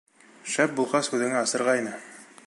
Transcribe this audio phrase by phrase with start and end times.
[0.53, 1.93] Шәп булғас, үҙеңә асырға ине.